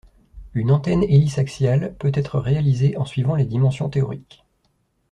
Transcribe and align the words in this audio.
Une 0.55 0.71
antenne 0.71 1.03
hélice 1.03 1.37
axiale 1.37 1.93
peut 1.99 2.09
être 2.15 2.39
réalisée 2.39 2.97
en 2.97 3.05
suivant 3.05 3.35
les 3.35 3.45
dimensions 3.45 3.87
théoriques. 3.87 4.43